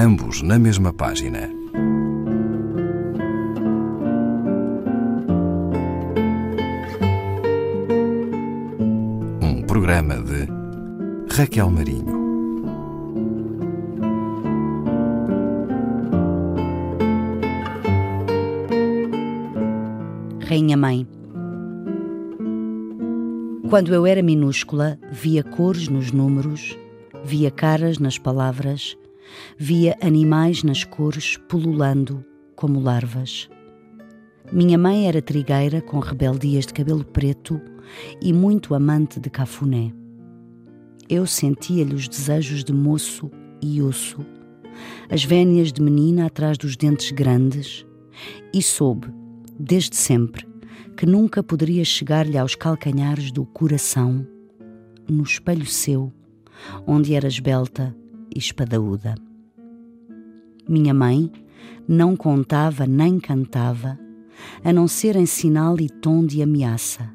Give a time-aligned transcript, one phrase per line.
[0.00, 1.50] ambos na mesma página.
[9.42, 10.48] Um programa de
[11.34, 12.18] Raquel Marinho.
[20.48, 21.06] Rainha Mãe.
[23.68, 26.76] Quando eu era minúscula, via cores nos números,
[27.22, 28.96] via caras nas palavras,
[29.56, 32.24] via animais nas cores pululando
[32.56, 33.48] como larvas.
[34.52, 37.60] Minha mãe era trigueira com rebeldias de cabelo preto
[38.20, 39.92] e muito amante de cafuné.
[41.08, 43.30] Eu sentia-lhe os desejos de moço
[43.62, 44.24] e osso,
[45.08, 47.86] as vénias de menina atrás dos dentes grandes,
[48.52, 49.08] e soube,
[49.58, 50.46] desde sempre,
[50.96, 54.26] que nunca poderia chegar-lhe aos calcanhares do coração,
[55.08, 56.12] no espelho seu,
[56.86, 57.96] onde era esbelta
[58.34, 59.14] e espadaúda.
[60.70, 61.32] Minha mãe
[61.88, 63.98] não contava nem cantava,
[64.62, 67.12] a não ser em sinal e tom de ameaça,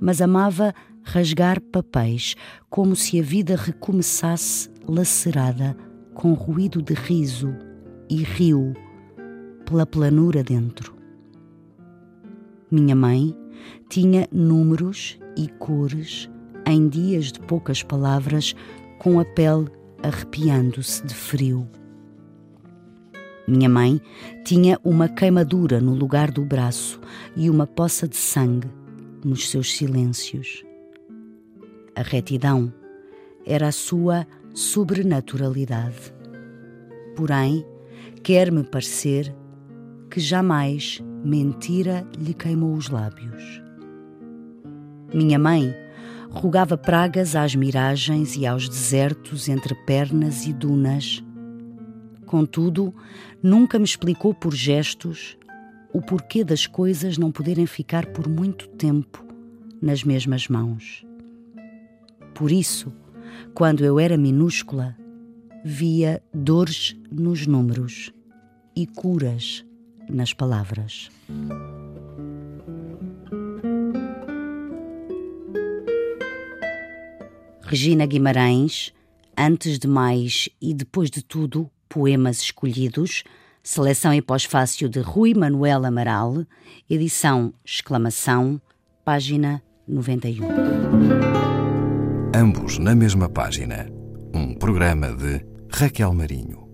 [0.00, 2.36] mas amava rasgar papéis
[2.68, 5.76] como se a vida recomeçasse lacerada
[6.14, 7.52] com ruído de riso
[8.08, 8.72] e rio
[9.66, 10.94] pela planura dentro.
[12.70, 13.36] Minha mãe
[13.88, 16.30] tinha números e cores
[16.64, 18.54] em dias de poucas palavras,
[19.00, 19.66] com a pele
[20.04, 21.68] arrepiando-se de frio.
[23.50, 24.00] Minha mãe
[24.44, 27.00] tinha uma queimadura no lugar do braço
[27.34, 28.70] e uma poça de sangue
[29.24, 30.64] nos seus silêncios.
[31.96, 32.72] A retidão
[33.44, 36.14] era a sua sobrenaturalidade.
[37.16, 37.66] Porém,
[38.22, 39.34] quer-me parecer
[40.08, 43.60] que jamais mentira lhe queimou os lábios.
[45.12, 45.74] Minha mãe
[46.30, 51.20] rogava pragas às miragens e aos desertos entre pernas e dunas.
[52.30, 52.94] Contudo,
[53.42, 55.36] nunca me explicou por gestos
[55.92, 59.26] o porquê das coisas não poderem ficar por muito tempo
[59.82, 61.04] nas mesmas mãos.
[62.32, 62.92] Por isso,
[63.52, 64.96] quando eu era minúscula,
[65.64, 68.12] via dores nos números
[68.76, 69.66] e curas
[70.08, 71.10] nas palavras.
[77.62, 78.94] Regina Guimarães,
[79.36, 83.24] Antes de Mais e Depois de Tudo, Poemas Escolhidos,
[83.64, 86.46] seleção e pós-fácil de Rui Manuel Amaral,
[86.88, 88.60] edição Exclamação,
[89.04, 90.46] página 91.
[92.32, 93.88] Ambos na mesma página.
[94.32, 96.69] Um programa de Raquel Marinho.